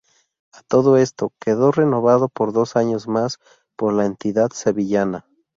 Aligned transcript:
A 0.51 0.63
todo 0.63 0.97
esto, 0.97 1.31
quedó 1.39 1.69
renovado 1.71 2.27
por 2.27 2.53
dos 2.53 2.75
años 2.75 3.07
más, 3.07 3.37
por 3.77 3.93
la 3.93 4.05
entidad 4.07 4.49
sevillana. 4.49 5.27